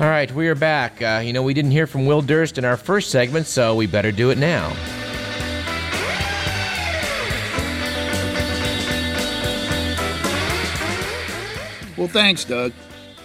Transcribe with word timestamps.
All 0.00 0.06
right, 0.06 0.30
we 0.30 0.46
are 0.46 0.54
back. 0.54 1.02
Uh, 1.02 1.20
you 1.24 1.32
know, 1.32 1.42
we 1.42 1.54
didn't 1.54 1.72
hear 1.72 1.88
from 1.88 2.06
Will 2.06 2.22
Durst 2.22 2.56
in 2.56 2.64
our 2.64 2.76
first 2.76 3.10
segment, 3.10 3.48
so 3.48 3.74
we 3.74 3.88
better 3.88 4.12
do 4.12 4.30
it 4.30 4.38
now. 4.38 4.68
Well, 11.96 12.06
thanks, 12.06 12.44
Doug. 12.44 12.72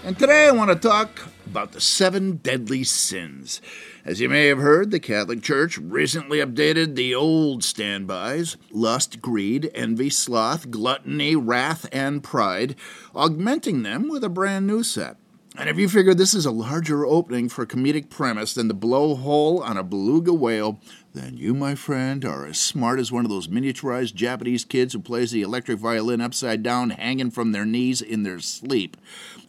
And 0.04 0.18
today 0.18 0.48
I 0.48 0.52
want 0.52 0.72
to 0.72 0.76
talk 0.76 1.22
about 1.46 1.74
the 1.74 1.80
seven 1.80 2.38
deadly 2.38 2.84
sins. 2.84 3.62
As 4.04 4.20
you 4.20 4.28
may 4.28 4.48
have 4.48 4.58
heard, 4.58 4.90
the 4.90 5.00
Catholic 5.00 5.44
Church 5.44 5.78
recently 5.78 6.40
updated 6.40 6.96
the 6.96 7.14
old 7.14 7.64
standbys 7.64 8.58
lust, 8.72 9.22
greed, 9.22 9.70
envy, 9.76 10.10
sloth, 10.10 10.72
gluttony, 10.72 11.36
wrath, 11.36 11.88
and 11.92 12.24
pride, 12.24 12.76
augmenting 13.14 13.84
them 13.84 14.10
with 14.10 14.24
a 14.24 14.30
brand 14.30 14.66
new 14.66 14.82
set. 14.82 15.18
And 15.56 15.70
if 15.70 15.78
you 15.78 15.88
figure 15.88 16.16
this 16.16 16.34
is 16.34 16.48
a 16.48 16.52
larger 16.52 17.06
opening 17.06 17.48
for 17.48 17.62
a 17.62 17.68
comedic 17.68 18.10
premise 18.10 18.56
than 18.56 18.70
the 18.70 18.74
blowhole 18.74 19.62
on 19.62 19.78
a 19.78 19.84
beluga 19.84 20.34
whale, 20.34 20.80
then 21.14 21.38
you, 21.38 21.54
my 21.54 21.76
friend, 21.76 22.26
are 22.26 22.48
as 22.48 22.58
smart 22.58 23.00
as 23.00 23.12
one 23.12 23.24
of 23.24 23.30
those 23.30 23.48
miniaturized 23.48 24.16
Japanese 24.16 24.66
kids 24.66 24.94
who 24.94 25.00
plays 25.00 25.30
the 25.30 25.44
electric 25.44 25.78
violin 25.78 26.22
upside 26.22 26.64
down, 26.64 26.90
hanging 26.90 27.30
from 27.30 27.52
their 27.52 27.66
knees 27.66 28.02
in 28.02 28.24
their 28.24 28.40
sleep. 28.40 28.98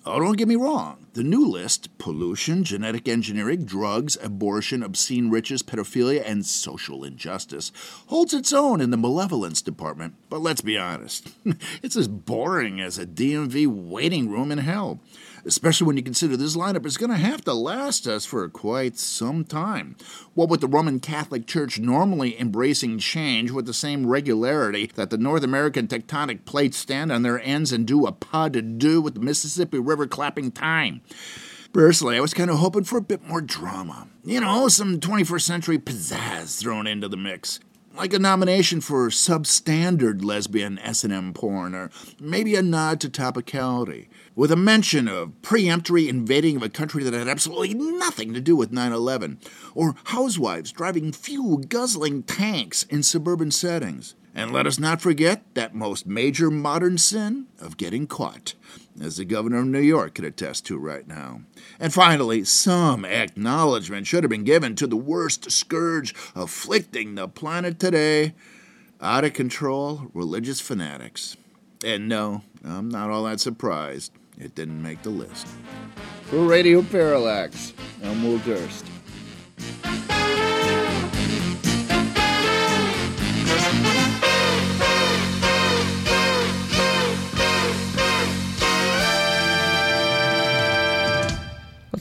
Oh, 0.04 0.20
don't 0.20 0.36
get 0.36 0.46
me 0.46 0.56
wrong. 0.56 1.06
The 1.14 1.22
new 1.22 1.46
list 1.46 1.96
pollution, 1.96 2.64
genetic 2.64 3.08
engineering, 3.08 3.64
drugs, 3.64 4.18
abortion, 4.22 4.82
obscene 4.82 5.30
riches, 5.30 5.62
pedophilia, 5.62 6.22
and 6.26 6.44
social 6.44 7.02
injustice 7.02 7.72
holds 8.08 8.34
its 8.34 8.52
own 8.52 8.82
in 8.82 8.90
the 8.90 8.98
malevolence 8.98 9.62
department. 9.62 10.16
But 10.28 10.42
let's 10.42 10.60
be 10.60 10.76
honest, 10.76 11.30
it's 11.82 11.96
as 11.96 12.08
boring 12.08 12.78
as 12.78 12.98
a 12.98 13.06
DMV 13.06 13.66
waiting 13.66 14.28
room 14.28 14.52
in 14.52 14.58
hell 14.58 15.00
especially 15.44 15.86
when 15.86 15.96
you 15.96 16.02
consider 16.02 16.36
this 16.36 16.56
lineup 16.56 16.86
is 16.86 16.96
going 16.96 17.10
to 17.10 17.16
have 17.16 17.42
to 17.44 17.52
last 17.52 18.06
us 18.06 18.24
for 18.24 18.48
quite 18.48 18.96
some 18.96 19.44
time. 19.44 19.96
What 20.34 20.48
with 20.48 20.60
the 20.60 20.68
Roman 20.68 21.00
Catholic 21.00 21.46
Church 21.46 21.78
normally 21.78 22.38
embracing 22.40 22.98
change 22.98 23.50
with 23.50 23.66
the 23.66 23.74
same 23.74 24.06
regularity 24.06 24.90
that 24.94 25.10
the 25.10 25.18
North 25.18 25.42
American 25.42 25.86
tectonic 25.86 26.44
plates 26.44 26.76
stand 26.76 27.12
on 27.12 27.22
their 27.22 27.40
ends 27.40 27.72
and 27.72 27.86
do 27.86 28.06
a 28.06 28.12
pas 28.12 28.50
de 28.50 28.62
deux 28.62 29.00
with 29.00 29.14
the 29.14 29.20
Mississippi 29.20 29.78
River 29.78 30.06
clapping 30.06 30.50
time. 30.50 31.00
Personally, 31.72 32.16
I 32.16 32.20
was 32.20 32.34
kind 32.34 32.50
of 32.50 32.58
hoping 32.58 32.84
for 32.84 32.98
a 32.98 33.02
bit 33.02 33.26
more 33.26 33.40
drama. 33.40 34.06
You 34.24 34.40
know, 34.40 34.68
some 34.68 35.00
21st 35.00 35.42
century 35.42 35.78
pizzazz 35.78 36.60
thrown 36.60 36.86
into 36.86 37.08
the 37.08 37.16
mix 37.16 37.58
like 37.96 38.12
a 38.12 38.18
nomination 38.18 38.80
for 38.80 39.08
substandard 39.08 40.24
lesbian 40.24 40.78
S&M 40.80 41.32
porn, 41.32 41.74
or 41.74 41.90
maybe 42.20 42.56
a 42.56 42.62
nod 42.62 43.00
to 43.00 43.08
topicality, 43.08 44.08
with 44.34 44.50
a 44.50 44.56
mention 44.56 45.06
of 45.06 45.30
preemptory 45.42 46.08
invading 46.08 46.56
of 46.56 46.62
a 46.62 46.68
country 46.68 47.04
that 47.04 47.14
had 47.14 47.28
absolutely 47.28 47.74
nothing 47.74 48.34
to 48.34 48.40
do 48.40 48.56
with 48.56 48.72
9-11, 48.72 49.38
or 49.74 49.94
housewives 50.04 50.72
driving 50.72 51.12
fuel-guzzling 51.12 52.24
tanks 52.24 52.82
in 52.84 53.02
suburban 53.02 53.50
settings. 53.50 54.16
And 54.34 54.52
let 54.52 54.66
us 54.66 54.80
not 54.80 55.00
forget 55.00 55.44
that 55.54 55.74
most 55.74 56.06
major 56.06 56.50
modern 56.50 56.98
sin 56.98 57.46
of 57.60 57.76
getting 57.76 58.08
caught, 58.08 58.54
as 59.00 59.16
the 59.16 59.24
governor 59.24 59.60
of 59.60 59.66
New 59.66 59.78
York 59.78 60.14
can 60.14 60.24
attest 60.24 60.66
to 60.66 60.76
right 60.76 61.06
now. 61.06 61.42
And 61.78 61.94
finally, 61.94 62.42
some 62.44 63.04
acknowledgement 63.04 64.08
should 64.08 64.24
have 64.24 64.30
been 64.30 64.42
given 64.42 64.74
to 64.76 64.88
the 64.88 64.96
worst 64.96 65.52
scourge 65.52 66.14
afflicting 66.34 67.14
the 67.14 67.28
planet 67.28 67.78
today 67.78 68.34
out 69.00 69.24
of 69.24 69.34
control 69.34 70.10
religious 70.14 70.60
fanatics. 70.60 71.36
And 71.84 72.08
no, 72.08 72.42
I'm 72.64 72.88
not 72.88 73.10
all 73.10 73.24
that 73.24 73.38
surprised 73.38 74.12
it 74.38 74.56
didn't 74.56 74.82
make 74.82 75.02
the 75.02 75.10
list. 75.10 75.46
For 76.24 76.38
Radio 76.38 76.82
Parallax, 76.82 77.72
I'm 78.02 78.24
Will 78.24 78.38
Durst. 78.38 78.84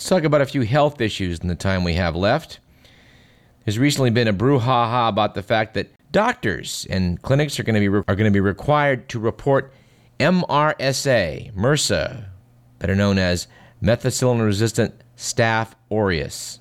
Let's 0.03 0.09
talk 0.09 0.25
about 0.25 0.41
a 0.41 0.45
few 0.45 0.63
health 0.63 0.99
issues 0.99 1.39
in 1.39 1.47
the 1.47 1.55
time 1.55 1.85
we 1.85 1.93
have 1.93 2.13
left. 2.13 2.59
There's 3.63 3.79
recently 3.79 4.09
been 4.09 4.27
a 4.27 4.33
brouhaha 4.33 5.07
about 5.07 5.33
the 5.33 5.41
fact 5.41 5.75
that 5.75 5.91
doctors 6.11 6.85
and 6.89 7.21
clinics 7.21 7.57
are 7.57 7.63
going 7.63 7.75
to 7.75 7.79
be 7.79 7.87
re- 7.87 8.03
are 8.09 8.15
going 8.17 8.29
to 8.29 8.35
be 8.35 8.41
required 8.41 9.07
to 9.07 9.19
report 9.19 9.71
MRSA, 10.19 11.53
MRSA, 11.53 12.25
better 12.79 12.95
known 12.95 13.17
as 13.17 13.47
methicillin-resistant 13.81 14.93
staph 15.15 15.71
aureus. 15.89 16.59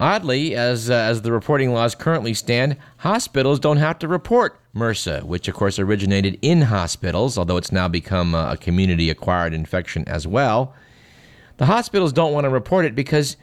Oddly, 0.00 0.56
as 0.56 0.90
uh, 0.90 0.94
as 0.94 1.22
the 1.22 1.30
reporting 1.30 1.72
laws 1.72 1.94
currently 1.94 2.34
stand, 2.34 2.76
hospitals 2.96 3.60
don't 3.60 3.76
have 3.76 4.00
to 4.00 4.08
report 4.08 4.58
MRSA, 4.74 5.22
which 5.22 5.46
of 5.46 5.54
course 5.54 5.78
originated 5.78 6.36
in 6.42 6.62
hospitals, 6.62 7.38
although 7.38 7.56
it's 7.56 7.70
now 7.70 7.86
become 7.86 8.34
a 8.34 8.56
community 8.56 9.10
acquired 9.10 9.54
infection 9.54 10.02
as 10.08 10.26
well. 10.26 10.74
The 11.58 11.66
hospitals 11.66 12.12
don't 12.12 12.32
want 12.32 12.44
to 12.44 12.50
report 12.50 12.84
it 12.86 12.94
because 12.94 13.36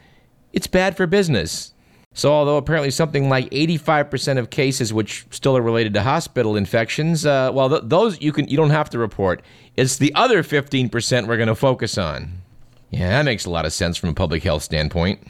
it's 0.52 0.66
bad 0.66 0.96
for 0.96 1.06
business. 1.06 1.72
So, 2.14 2.32
although 2.32 2.56
apparently 2.56 2.90
something 2.90 3.28
like 3.28 3.50
85% 3.50 4.38
of 4.38 4.48
cases 4.48 4.92
which 4.92 5.26
still 5.30 5.54
are 5.54 5.62
related 5.62 5.92
to 5.94 6.02
hospital 6.02 6.56
infections, 6.56 7.26
uh, 7.26 7.50
well, 7.52 7.68
th- 7.68 7.82
those 7.84 8.20
you 8.22 8.32
can 8.32 8.48
you 8.48 8.56
don't 8.56 8.70
have 8.70 8.88
to 8.90 8.98
report. 8.98 9.42
It's 9.76 9.98
the 9.98 10.14
other 10.14 10.42
15% 10.42 11.26
we're 11.26 11.36
going 11.36 11.48
to 11.48 11.54
focus 11.54 11.98
on. 11.98 12.40
Yeah, 12.90 13.10
that 13.10 13.26
makes 13.26 13.44
a 13.44 13.50
lot 13.50 13.66
of 13.66 13.74
sense 13.74 13.98
from 13.98 14.08
a 14.08 14.14
public 14.14 14.42
health 14.42 14.62
standpoint. 14.62 15.28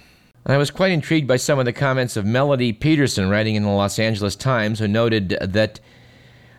I 0.49 0.59
was 0.59 0.71
quite 0.71 0.93
intrigued 0.93 1.27
by 1.27 1.39
some 1.39 1.59
of 1.59 1.65
the 1.65 1.73
comments 1.73 2.17
of 2.17 2.25
Melody 2.25 2.73
Petersen, 2.73 3.29
writing 3.29 3.57
in 3.57 3.65
the 3.65 3.71
Los 3.71 3.99
Angeles 3.99 4.37
Times, 4.37 4.79
who 4.79 4.87
noted 4.87 5.31
that 5.41 5.81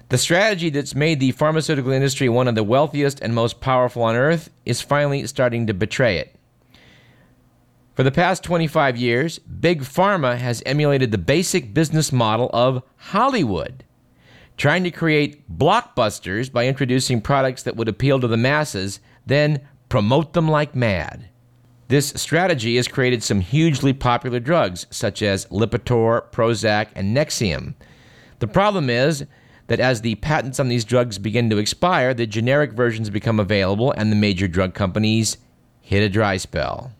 the 0.10 0.18
strategy 0.18 0.70
that's 0.70 0.96
made 0.96 1.20
the 1.20 1.32
pharmaceutical 1.32 1.92
industry 1.92 2.30
one 2.30 2.48
of 2.48 2.56
the 2.56 2.64
wealthiest 2.64 3.20
and 3.20 3.36
most 3.36 3.60
powerful 3.60 4.04
on 4.04 4.16
earth 4.16 4.50
is 4.66 4.82
finally 4.82 5.26
starting 5.28 5.68
to 5.68 5.74
betray 5.74 6.18
it. 6.18 6.34
For 7.94 8.04
the 8.04 8.12
past 8.12 8.44
25 8.44 8.96
years, 8.96 9.40
Big 9.40 9.82
Pharma 9.82 10.38
has 10.38 10.64
emulated 10.66 11.12
the 11.12 11.18
basic 11.18 11.74
business 11.74 12.12
model 12.12 12.50
of 12.54 12.84
Hollywood, 12.98 13.84
trying 14.56 14.84
to 14.84 14.92
create 14.92 15.50
blockbusters 15.58 16.52
by 16.52 16.68
introducing 16.68 17.22
products 17.22 17.64
that 17.64 17.76
would 17.76 17.88
appeal 17.90 18.20
to 18.20 18.28
the 18.28 18.38
masses, 18.38 19.00
then 19.26 19.68
promote 19.90 20.34
them 20.34 20.48
like 20.48 20.76
mad. 20.76 21.30
This 21.88 22.10
strategy 22.10 22.76
has 22.76 22.88
created 22.88 23.24
some 23.24 23.40
hugely 23.40 23.94
popular 23.94 24.40
drugs, 24.40 24.86
such 24.92 25.22
as 25.22 25.46
Lipitor, 25.48 26.30
Prozac, 26.32 26.90
and 26.96 27.16
Nexium. 27.16 27.74
The 28.40 28.48
problem 28.48 28.90
is 28.90 29.26
that 29.68 29.80
as 29.80 30.02
the 30.02 30.16
patents 30.16 30.60
on 30.60 30.70
these 30.70 30.86
drugs 30.86 31.18
begin 31.18 31.50
to 31.50 31.58
expire, 31.58 32.14
the 32.14 32.26
generic 32.26 32.74
versions 32.74 33.10
become 33.10 33.40
available 33.40 33.92
and 33.92 34.12
the 34.12 34.16
major 34.16 34.48
drug 34.48 34.74
companies 34.74 35.38
hit 35.82 36.04
a 36.04 36.10
dry 36.10 36.38
spell. 36.38 36.92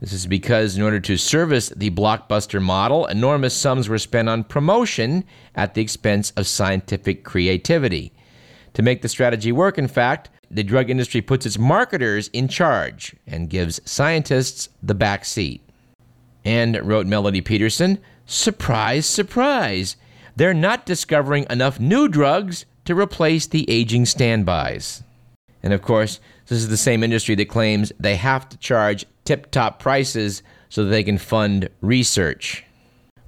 This 0.00 0.12
is 0.12 0.26
because, 0.26 0.76
in 0.76 0.82
order 0.82 1.00
to 1.00 1.16
service 1.16 1.70
the 1.70 1.90
blockbuster 1.90 2.62
model, 2.62 3.06
enormous 3.06 3.54
sums 3.54 3.88
were 3.88 3.98
spent 3.98 4.28
on 4.28 4.44
promotion 4.44 5.24
at 5.56 5.74
the 5.74 5.82
expense 5.82 6.30
of 6.36 6.46
scientific 6.46 7.24
creativity. 7.24 8.12
To 8.74 8.82
make 8.82 9.02
the 9.02 9.08
strategy 9.08 9.50
work, 9.50 9.76
in 9.76 9.88
fact, 9.88 10.30
the 10.50 10.62
drug 10.62 10.88
industry 10.88 11.20
puts 11.20 11.46
its 11.46 11.58
marketers 11.58 12.28
in 12.28 12.46
charge 12.46 13.16
and 13.26 13.50
gives 13.50 13.80
scientists 13.84 14.68
the 14.82 14.94
back 14.94 15.24
seat. 15.24 15.68
And, 16.44 16.80
wrote 16.86 17.06
Melody 17.06 17.40
Petersen, 17.40 17.98
surprise, 18.24 19.04
surprise, 19.04 19.96
they're 20.38 20.54
not 20.54 20.86
discovering 20.86 21.46
enough 21.50 21.80
new 21.80 22.08
drugs 22.08 22.64
to 22.84 22.98
replace 22.98 23.46
the 23.46 23.68
aging 23.68 24.06
standbys. 24.06 25.02
And 25.62 25.72
of 25.72 25.82
course, 25.82 26.20
this 26.46 26.58
is 26.58 26.68
the 26.68 26.76
same 26.76 27.02
industry 27.02 27.34
that 27.34 27.48
claims 27.48 27.92
they 27.98 28.14
have 28.14 28.48
to 28.50 28.56
charge 28.58 29.04
tip 29.24 29.50
top 29.50 29.80
prices 29.80 30.42
so 30.68 30.84
that 30.84 30.90
they 30.90 31.02
can 31.02 31.18
fund 31.18 31.68
research. 31.80 32.64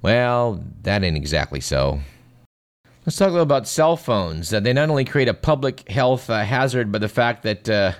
Well, 0.01 0.63
that 0.83 1.03
ain't 1.03 1.17
exactly 1.17 1.59
so. 1.59 1.99
Let's 3.05 3.17
talk 3.17 3.27
a 3.27 3.31
little 3.31 3.43
about 3.43 3.67
cell 3.67 3.97
phones. 3.97 4.53
Uh, 4.53 4.61
they 4.61 4.73
not 4.73 4.89
only 4.89 5.05
create 5.05 5.27
a 5.27 5.33
public 5.33 5.89
health 5.89 6.29
uh, 6.29 6.43
hazard 6.43 6.91
by 6.91 6.99
the 6.99 7.09
fact 7.09 7.43
that 7.43 7.69
uh, 7.69 7.91
that 7.91 7.99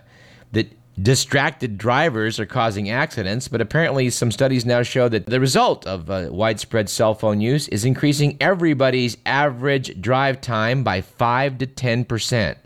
distracted 1.01 1.77
drivers 1.77 2.39
are 2.39 2.45
causing 2.45 2.89
accidents, 2.89 3.47
but 3.47 3.61
apparently 3.61 4.09
some 4.09 4.31
studies 4.31 4.65
now 4.65 4.83
show 4.83 5.07
that 5.09 5.25
the 5.25 5.39
result 5.39 5.87
of 5.87 6.09
uh, 6.09 6.27
widespread 6.29 6.89
cell 6.89 7.13
phone 7.13 7.41
use 7.41 7.67
is 7.69 7.85
increasing 7.85 8.37
everybody's 8.41 9.17
average 9.25 10.01
drive 10.01 10.41
time 10.41 10.83
by 10.83 11.01
5 11.01 11.57
to 11.59 11.67
10 11.67 12.05
percent. 12.05 12.57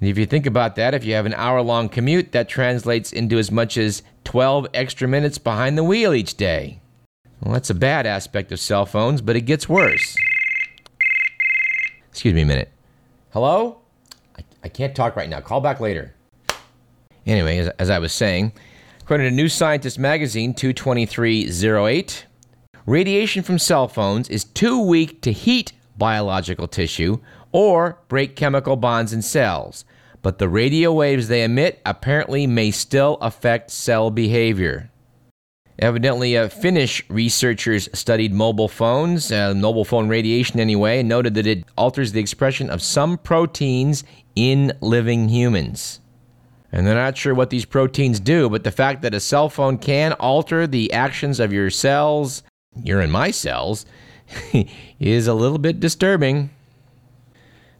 And 0.00 0.10
if 0.10 0.18
you 0.18 0.26
think 0.26 0.46
about 0.46 0.76
that, 0.76 0.94
if 0.94 1.04
you 1.04 1.14
have 1.14 1.26
an 1.26 1.34
hour 1.34 1.62
long 1.62 1.88
commute, 1.88 2.32
that 2.32 2.48
translates 2.48 3.12
into 3.12 3.38
as 3.38 3.50
much 3.50 3.78
as 3.78 4.02
12 4.24 4.68
extra 4.74 5.08
minutes 5.08 5.38
behind 5.38 5.78
the 5.78 5.84
wheel 5.84 6.12
each 6.12 6.36
day. 6.36 6.80
Well, 7.40 7.54
that's 7.54 7.70
a 7.70 7.74
bad 7.74 8.06
aspect 8.06 8.52
of 8.52 8.60
cell 8.60 8.86
phones, 8.86 9.22
but 9.22 9.36
it 9.36 9.42
gets 9.42 9.68
worse. 9.68 10.16
Excuse 12.10 12.34
me 12.34 12.42
a 12.42 12.46
minute. 12.46 12.70
Hello? 13.30 13.78
I, 14.38 14.44
I 14.64 14.68
can't 14.68 14.94
talk 14.94 15.16
right 15.16 15.28
now. 15.28 15.40
Call 15.40 15.60
back 15.60 15.80
later. 15.80 16.15
Anyway, 17.26 17.58
as, 17.58 17.68
as 17.78 17.90
I 17.90 17.98
was 17.98 18.12
saying, 18.12 18.52
According 19.06 19.30
to 19.30 19.36
New 19.36 19.48
Scientist 19.48 20.00
magazine 20.00 20.52
22308, 20.52 22.26
radiation 22.86 23.44
from 23.44 23.56
cell 23.56 23.86
phones 23.86 24.28
is 24.28 24.42
too 24.42 24.82
weak 24.82 25.22
to 25.22 25.30
heat 25.30 25.72
biological 25.96 26.66
tissue 26.66 27.20
or 27.52 28.00
break 28.08 28.34
chemical 28.34 28.74
bonds 28.74 29.12
in 29.12 29.22
cells, 29.22 29.84
but 30.22 30.38
the 30.38 30.48
radio 30.48 30.92
waves 30.92 31.28
they 31.28 31.44
emit 31.44 31.80
apparently 31.86 32.48
may 32.48 32.72
still 32.72 33.16
affect 33.20 33.70
cell 33.70 34.10
behavior. 34.10 34.90
Evidently, 35.78 36.36
uh, 36.36 36.48
Finnish 36.48 37.08
researchers 37.08 37.88
studied 37.96 38.34
mobile 38.34 38.66
phones, 38.66 39.30
uh, 39.30 39.54
mobile 39.54 39.84
phone 39.84 40.08
radiation 40.08 40.58
anyway, 40.58 40.98
and 40.98 41.08
noted 41.08 41.34
that 41.34 41.46
it 41.46 41.62
alters 41.78 42.10
the 42.10 42.18
expression 42.18 42.68
of 42.70 42.82
some 42.82 43.16
proteins 43.18 44.02
in 44.34 44.72
living 44.80 45.28
humans. 45.28 46.00
And 46.72 46.86
they're 46.86 46.94
not 46.94 47.16
sure 47.16 47.34
what 47.34 47.50
these 47.50 47.64
proteins 47.64 48.20
do, 48.20 48.48
but 48.50 48.64
the 48.64 48.70
fact 48.70 49.02
that 49.02 49.14
a 49.14 49.20
cell 49.20 49.48
phone 49.48 49.78
can 49.78 50.12
alter 50.14 50.66
the 50.66 50.92
actions 50.92 51.40
of 51.40 51.52
your 51.52 51.70
cells, 51.70 52.42
you're 52.82 53.00
in 53.00 53.10
my 53.10 53.30
cells, 53.30 53.86
is 55.00 55.26
a 55.26 55.34
little 55.34 55.58
bit 55.58 55.80
disturbing. 55.80 56.50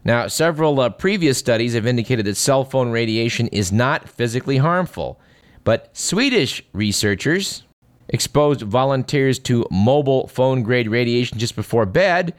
Now, 0.03 0.27
several 0.27 0.79
uh, 0.79 0.89
previous 0.89 1.37
studies 1.37 1.73
have 1.73 1.85
indicated 1.85 2.25
that 2.25 2.37
cell 2.37 2.63
phone 2.63 2.91
radiation 2.91 3.47
is 3.47 3.71
not 3.73 4.07
physically 4.07 4.57
harmful, 4.57 5.19
but 5.65 5.89
Swedish 5.95 6.63
researchers 6.71 7.63
exposed 8.09 8.61
volunteers 8.61 9.37
to 9.39 9.67
mobile 9.69 10.27
phone 10.27 10.63
grade 10.63 10.87
radiation 10.87 11.37
just 11.37 11.57
before 11.57 11.85
bed 11.85 12.33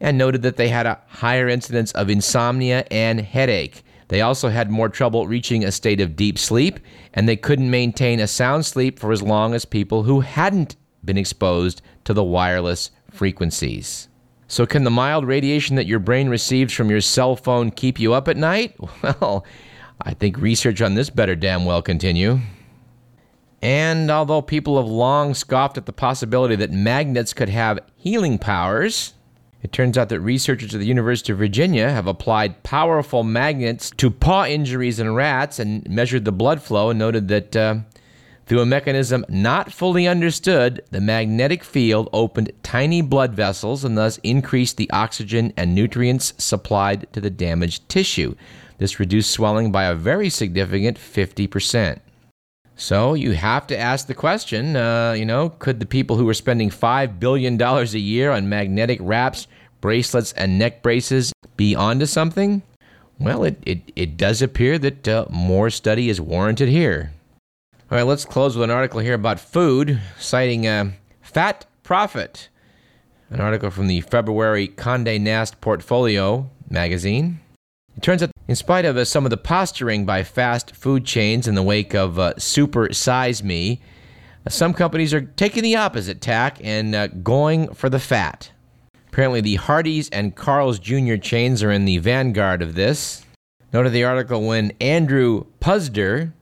and 0.00 0.16
noted 0.16 0.42
that 0.42 0.56
they 0.56 0.68
had 0.68 0.86
a 0.86 1.00
higher 1.08 1.48
incidence 1.48 1.92
of 1.92 2.08
insomnia 2.08 2.86
and 2.90 3.20
headache. 3.20 3.84
They 4.08 4.20
also 4.20 4.48
had 4.48 4.70
more 4.70 4.88
trouble 4.88 5.26
reaching 5.26 5.64
a 5.64 5.72
state 5.72 6.00
of 6.00 6.16
deep 6.16 6.38
sleep, 6.38 6.78
and 7.12 7.28
they 7.28 7.36
couldn't 7.36 7.70
maintain 7.70 8.20
a 8.20 8.26
sound 8.26 8.66
sleep 8.66 8.98
for 8.98 9.12
as 9.12 9.22
long 9.22 9.54
as 9.54 9.64
people 9.64 10.02
who 10.02 10.20
hadn't 10.20 10.76
been 11.04 11.18
exposed 11.18 11.82
to 12.04 12.14
the 12.14 12.24
wireless 12.24 12.90
frequencies. 13.10 14.08
So, 14.46 14.66
can 14.66 14.84
the 14.84 14.90
mild 14.90 15.26
radiation 15.26 15.76
that 15.76 15.86
your 15.86 15.98
brain 15.98 16.28
receives 16.28 16.74
from 16.74 16.90
your 16.90 17.00
cell 17.00 17.34
phone 17.34 17.70
keep 17.70 17.98
you 17.98 18.12
up 18.12 18.28
at 18.28 18.36
night? 18.36 18.76
Well, 19.02 19.44
I 20.00 20.12
think 20.12 20.38
research 20.38 20.82
on 20.82 20.94
this 20.94 21.08
better 21.08 21.36
damn 21.36 21.64
well 21.64 21.80
continue. 21.80 22.40
And 23.62 24.10
although 24.10 24.42
people 24.42 24.76
have 24.76 24.90
long 24.90 25.32
scoffed 25.32 25.78
at 25.78 25.86
the 25.86 25.92
possibility 25.92 26.56
that 26.56 26.70
magnets 26.70 27.32
could 27.32 27.48
have 27.48 27.78
healing 27.96 28.38
powers, 28.38 29.13
it 29.64 29.72
turns 29.72 29.96
out 29.96 30.10
that 30.10 30.20
researchers 30.20 30.74
at 30.74 30.78
the 30.78 30.86
University 30.86 31.32
of 31.32 31.38
Virginia 31.38 31.90
have 31.90 32.06
applied 32.06 32.62
powerful 32.62 33.24
magnets 33.24 33.90
to 33.96 34.10
paw 34.10 34.44
injuries 34.44 35.00
in 35.00 35.14
rats 35.14 35.58
and 35.58 35.88
measured 35.88 36.26
the 36.26 36.32
blood 36.32 36.62
flow 36.62 36.90
and 36.90 36.98
noted 36.98 37.28
that 37.28 37.56
uh, 37.56 37.76
through 38.44 38.60
a 38.60 38.66
mechanism 38.66 39.24
not 39.26 39.72
fully 39.72 40.06
understood, 40.06 40.84
the 40.90 41.00
magnetic 41.00 41.64
field 41.64 42.10
opened 42.12 42.52
tiny 42.62 43.00
blood 43.00 43.32
vessels 43.32 43.84
and 43.84 43.96
thus 43.96 44.18
increased 44.18 44.76
the 44.76 44.90
oxygen 44.90 45.50
and 45.56 45.74
nutrients 45.74 46.34
supplied 46.36 47.10
to 47.14 47.20
the 47.22 47.30
damaged 47.30 47.88
tissue. 47.88 48.34
This 48.76 49.00
reduced 49.00 49.30
swelling 49.30 49.72
by 49.72 49.84
a 49.84 49.94
very 49.94 50.28
significant 50.28 50.98
50%. 50.98 52.00
So 52.76 53.14
you 53.14 53.32
have 53.32 53.66
to 53.68 53.78
ask 53.78 54.06
the 54.06 54.14
question, 54.14 54.76
uh, 54.76 55.12
you 55.12 55.24
know, 55.24 55.50
could 55.50 55.78
the 55.80 55.86
people 55.86 56.16
who 56.16 56.28
are 56.28 56.34
spending 56.34 56.70
$5 56.70 57.20
billion 57.20 57.60
a 57.60 57.84
year 57.84 58.30
on 58.32 58.48
magnetic 58.48 58.98
wraps, 59.00 59.46
bracelets, 59.80 60.32
and 60.32 60.58
neck 60.58 60.82
braces 60.82 61.32
be 61.56 61.74
onto 61.74 62.06
something? 62.06 62.62
Well, 63.18 63.44
it, 63.44 63.62
it, 63.64 63.92
it 63.94 64.16
does 64.16 64.42
appear 64.42 64.78
that 64.78 65.06
uh, 65.06 65.26
more 65.30 65.70
study 65.70 66.08
is 66.10 66.20
warranted 66.20 66.68
here. 66.68 67.12
All 67.90 67.98
right, 67.98 68.02
let's 68.02 68.24
close 68.24 68.56
with 68.56 68.64
an 68.64 68.74
article 68.74 69.00
here 69.00 69.14
about 69.14 69.38
food, 69.38 70.00
citing 70.18 70.66
uh, 70.66 70.90
Fat 71.22 71.66
Profit, 71.84 72.48
an 73.30 73.40
article 73.40 73.70
from 73.70 73.86
the 73.86 74.00
February 74.00 74.66
Condé 74.66 75.20
Nast 75.20 75.60
Portfolio 75.60 76.50
magazine. 76.68 77.40
It 77.96 78.02
turns 78.02 78.22
out, 78.22 78.30
in 78.48 78.56
spite 78.56 78.84
of 78.84 78.96
uh, 78.96 79.04
some 79.04 79.24
of 79.24 79.30
the 79.30 79.36
posturing 79.36 80.04
by 80.04 80.24
fast 80.24 80.74
food 80.74 81.04
chains 81.04 81.46
in 81.46 81.54
the 81.54 81.62
wake 81.62 81.94
of 81.94 82.18
uh, 82.18 82.34
Super 82.38 82.92
Size 82.92 83.42
Me, 83.44 83.80
uh, 84.46 84.50
some 84.50 84.74
companies 84.74 85.14
are 85.14 85.20
taking 85.22 85.62
the 85.62 85.76
opposite 85.76 86.20
tack 86.20 86.58
and 86.62 86.94
uh, 86.94 87.06
going 87.06 87.72
for 87.72 87.88
the 87.88 88.00
fat. 88.00 88.50
Apparently, 89.08 89.40
the 89.40 89.56
Hardee's 89.56 90.08
and 90.10 90.34
Carl's 90.34 90.80
Jr. 90.80 91.16
chains 91.16 91.62
are 91.62 91.70
in 91.70 91.84
the 91.84 91.98
vanguard 91.98 92.62
of 92.62 92.74
this. 92.74 93.24
Note 93.72 93.86
of 93.86 93.92
the 93.92 94.04
article 94.04 94.42
when 94.42 94.72
Andrew 94.80 95.46
Puzder, 95.60 96.32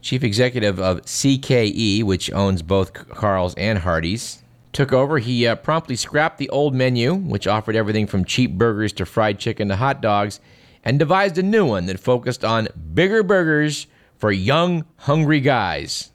chief 0.00 0.22
executive 0.22 0.78
of 0.78 1.02
CKE, 1.02 2.04
which 2.04 2.32
owns 2.32 2.62
both 2.62 2.92
Carl's 2.92 3.54
and 3.56 3.80
Hardee's, 3.80 4.44
took 4.72 4.92
over, 4.92 5.18
he 5.18 5.44
uh, 5.44 5.56
promptly 5.56 5.96
scrapped 5.96 6.38
the 6.38 6.48
old 6.50 6.72
menu, 6.72 7.14
which 7.14 7.48
offered 7.48 7.74
everything 7.74 8.06
from 8.06 8.24
cheap 8.24 8.52
burgers 8.52 8.92
to 8.92 9.04
fried 9.04 9.40
chicken 9.40 9.66
to 9.68 9.76
hot 9.76 10.00
dogs 10.00 10.38
and 10.84 10.98
devised 10.98 11.38
a 11.38 11.42
new 11.42 11.66
one 11.66 11.86
that 11.86 12.00
focused 12.00 12.44
on 12.44 12.68
bigger 12.94 13.22
burgers 13.22 13.86
for 14.18 14.32
young, 14.32 14.84
hungry 14.96 15.40
guys. 15.40 16.10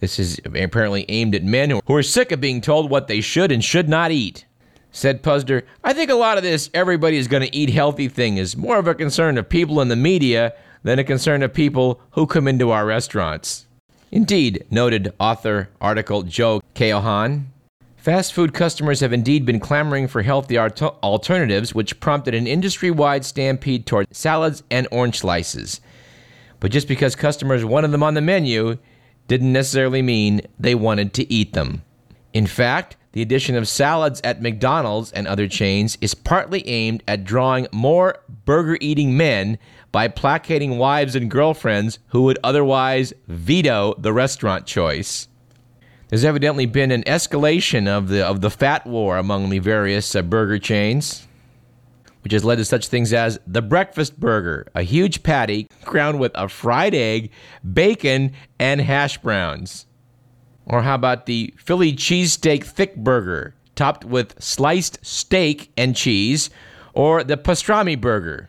This 0.00 0.18
is 0.18 0.40
apparently 0.44 1.04
aimed 1.08 1.34
at 1.34 1.42
men 1.42 1.70
who 1.70 1.94
are 1.94 2.02
sick 2.02 2.30
of 2.30 2.40
being 2.40 2.60
told 2.60 2.90
what 2.90 3.08
they 3.08 3.20
should 3.20 3.50
and 3.50 3.64
should 3.64 3.88
not 3.88 4.12
eat. 4.12 4.44
Said 4.92 5.22
Puzder, 5.22 5.62
I 5.84 5.92
think 5.92 6.10
a 6.10 6.14
lot 6.14 6.38
of 6.38 6.44
this 6.44 6.70
everybody 6.72 7.16
is 7.16 7.28
going 7.28 7.42
to 7.42 7.54
eat 7.54 7.70
healthy 7.70 8.08
thing 8.08 8.36
is 8.36 8.56
more 8.56 8.78
of 8.78 8.86
a 8.86 8.94
concern 8.94 9.36
of 9.36 9.48
people 9.48 9.80
in 9.80 9.88
the 9.88 9.96
media 9.96 10.54
than 10.82 10.98
a 10.98 11.04
concern 11.04 11.42
of 11.42 11.52
people 11.52 12.00
who 12.12 12.26
come 12.26 12.48
into 12.48 12.70
our 12.70 12.86
restaurants. 12.86 13.66
Indeed, 14.10 14.64
noted 14.70 15.12
author 15.20 15.68
article 15.80 16.22
Joe 16.22 16.62
Keohane, 16.74 17.46
Fast 17.98 18.32
food 18.32 18.54
customers 18.54 19.00
have 19.00 19.12
indeed 19.12 19.44
been 19.44 19.58
clamoring 19.58 20.06
for 20.06 20.22
healthy 20.22 20.56
alternatives, 20.56 21.74
which 21.74 21.98
prompted 21.98 22.32
an 22.32 22.46
industry 22.46 22.92
wide 22.92 23.24
stampede 23.24 23.86
toward 23.86 24.14
salads 24.14 24.62
and 24.70 24.86
orange 24.92 25.18
slices. 25.18 25.80
But 26.60 26.70
just 26.70 26.86
because 26.86 27.16
customers 27.16 27.64
wanted 27.64 27.90
them 27.90 28.04
on 28.04 28.14
the 28.14 28.20
menu 28.20 28.78
didn't 29.26 29.52
necessarily 29.52 30.00
mean 30.00 30.42
they 30.60 30.76
wanted 30.76 31.12
to 31.14 31.30
eat 31.30 31.54
them. 31.54 31.82
In 32.32 32.46
fact, 32.46 32.96
the 33.12 33.22
addition 33.22 33.56
of 33.56 33.66
salads 33.66 34.20
at 34.22 34.40
McDonald's 34.40 35.10
and 35.10 35.26
other 35.26 35.48
chains 35.48 35.98
is 36.00 36.14
partly 36.14 36.66
aimed 36.68 37.02
at 37.08 37.24
drawing 37.24 37.66
more 37.72 38.16
burger 38.44 38.78
eating 38.80 39.16
men 39.16 39.58
by 39.90 40.06
placating 40.06 40.78
wives 40.78 41.16
and 41.16 41.30
girlfriends 41.30 41.98
who 42.08 42.22
would 42.22 42.38
otherwise 42.44 43.12
veto 43.26 43.94
the 43.98 44.12
restaurant 44.12 44.66
choice. 44.66 45.27
There's 46.08 46.24
evidently 46.24 46.64
been 46.64 46.90
an 46.90 47.02
escalation 47.04 47.86
of 47.86 48.08
the 48.08 48.24
of 48.24 48.40
the 48.40 48.50
fat 48.50 48.86
war 48.86 49.18
among 49.18 49.50
the 49.50 49.58
various 49.58 50.14
uh, 50.14 50.22
burger 50.22 50.58
chains, 50.58 51.26
which 52.22 52.32
has 52.32 52.44
led 52.44 52.56
to 52.56 52.64
such 52.64 52.88
things 52.88 53.12
as 53.12 53.38
the 53.46 53.60
breakfast 53.60 54.18
burger, 54.18 54.66
a 54.74 54.82
huge 54.82 55.22
patty 55.22 55.68
crowned 55.84 56.18
with 56.18 56.32
a 56.34 56.48
fried 56.48 56.94
egg, 56.94 57.30
bacon, 57.74 58.32
and 58.58 58.80
hash 58.80 59.18
browns. 59.18 59.84
Or 60.64 60.82
how 60.82 60.94
about 60.94 61.26
the 61.26 61.52
Philly 61.58 61.92
cheesesteak 61.92 62.64
thick 62.64 62.96
burger, 62.96 63.54
topped 63.74 64.04
with 64.04 64.34
sliced 64.42 65.04
steak 65.04 65.70
and 65.76 65.94
cheese, 65.94 66.48
or 66.94 67.22
the 67.22 67.36
pastrami 67.36 68.00
burger? 68.00 68.48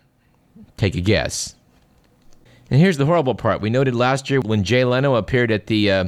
Take 0.77 0.95
a 0.95 1.01
guess. 1.01 1.55
And 2.71 2.79
here's 2.79 2.97
the 2.97 3.05
horrible 3.05 3.35
part. 3.35 3.61
We 3.61 3.69
noted 3.69 3.95
last 3.95 4.29
year 4.29 4.39
when 4.39 4.63
Jay 4.63 4.85
Leno 4.85 5.15
appeared 5.15 5.51
at 5.51 5.67
the 5.67 5.91
uh, 5.91 6.05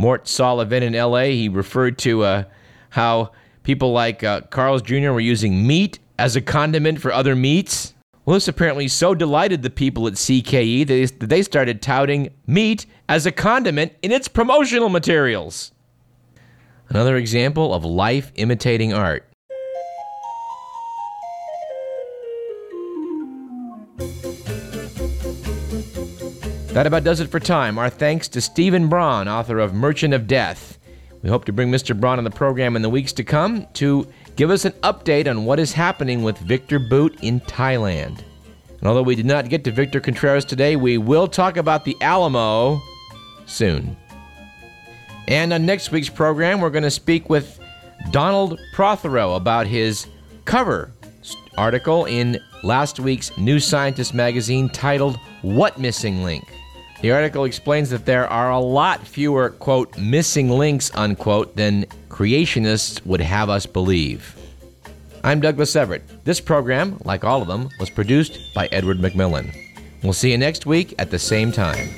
Mort 0.00 0.26
event 0.40 0.82
in 0.82 0.94
LA, 0.94 1.24
he 1.24 1.50
referred 1.50 1.98
to 1.98 2.22
uh, 2.22 2.44
how 2.88 3.32
people 3.62 3.92
like 3.92 4.24
uh, 4.24 4.40
Carl's 4.42 4.80
Jr. 4.80 5.10
were 5.10 5.20
using 5.20 5.66
meat 5.66 5.98
as 6.18 6.36
a 6.36 6.40
condiment 6.40 7.02
for 7.02 7.12
other 7.12 7.36
meats. 7.36 7.92
Well, 8.24 8.32
this 8.34 8.48
apparently 8.48 8.88
so 8.88 9.14
delighted 9.14 9.62
the 9.62 9.68
people 9.68 10.06
at 10.06 10.14
CKE 10.14 10.86
that 10.86 11.28
they 11.28 11.42
started 11.42 11.82
touting 11.82 12.30
meat 12.46 12.86
as 13.10 13.26
a 13.26 13.32
condiment 13.32 13.92
in 14.00 14.10
its 14.10 14.26
promotional 14.26 14.88
materials. 14.88 15.72
Another 16.88 17.16
example 17.16 17.74
of 17.74 17.84
life 17.84 18.32
imitating 18.36 18.94
art. 18.94 19.29
That 26.80 26.86
about 26.86 27.04
does 27.04 27.20
it 27.20 27.28
for 27.28 27.38
time. 27.38 27.76
Our 27.76 27.90
thanks 27.90 28.26
to 28.28 28.40
Stephen 28.40 28.88
Braun, 28.88 29.28
author 29.28 29.58
of 29.58 29.74
Merchant 29.74 30.14
of 30.14 30.26
Death. 30.26 30.78
We 31.20 31.28
hope 31.28 31.44
to 31.44 31.52
bring 31.52 31.70
Mr. 31.70 31.94
Braun 31.94 32.16
on 32.16 32.24
the 32.24 32.30
program 32.30 32.74
in 32.74 32.80
the 32.80 32.88
weeks 32.88 33.12
to 33.12 33.22
come 33.22 33.66
to 33.74 34.08
give 34.34 34.48
us 34.48 34.64
an 34.64 34.72
update 34.82 35.28
on 35.28 35.44
what 35.44 35.60
is 35.60 35.74
happening 35.74 36.22
with 36.22 36.38
Victor 36.38 36.78
Bout 36.78 37.14
in 37.22 37.40
Thailand. 37.40 38.22
And 38.78 38.88
although 38.88 39.02
we 39.02 39.14
did 39.14 39.26
not 39.26 39.50
get 39.50 39.62
to 39.64 39.70
Victor 39.70 40.00
Contreras 40.00 40.46
today, 40.46 40.74
we 40.74 40.96
will 40.96 41.28
talk 41.28 41.58
about 41.58 41.84
the 41.84 41.98
Alamo 42.00 42.80
soon. 43.44 43.94
And 45.28 45.52
on 45.52 45.66
next 45.66 45.92
week's 45.92 46.08
program, 46.08 46.62
we're 46.62 46.70
going 46.70 46.84
to 46.84 46.90
speak 46.90 47.28
with 47.28 47.60
Donald 48.10 48.58
Prothero 48.72 49.34
about 49.34 49.66
his 49.66 50.06
cover 50.46 50.94
article 51.58 52.06
in 52.06 52.40
last 52.62 52.98
week's 52.98 53.36
New 53.36 53.60
Scientist 53.60 54.14
magazine 54.14 54.70
titled 54.70 55.20
What 55.42 55.78
Missing 55.78 56.24
Link? 56.24 56.48
The 57.00 57.12
article 57.12 57.44
explains 57.44 57.88
that 57.90 58.04
there 58.04 58.26
are 58.26 58.50
a 58.50 58.58
lot 58.58 59.06
fewer, 59.06 59.50
quote, 59.50 59.96
missing 59.96 60.50
links, 60.50 60.90
unquote, 60.94 61.56
than 61.56 61.86
creationists 62.10 63.04
would 63.06 63.22
have 63.22 63.48
us 63.48 63.64
believe. 63.64 64.36
I'm 65.24 65.40
Douglas 65.40 65.74
Everett. 65.76 66.02
This 66.24 66.40
program, 66.40 67.00
like 67.06 67.24
all 67.24 67.40
of 67.40 67.48
them, 67.48 67.70
was 67.78 67.88
produced 67.88 68.38
by 68.54 68.66
Edward 68.66 68.98
McMillan. 68.98 69.50
We'll 70.02 70.12
see 70.12 70.30
you 70.30 70.36
next 70.36 70.66
week 70.66 70.94
at 70.98 71.10
the 71.10 71.18
same 71.18 71.52
time. 71.52 71.88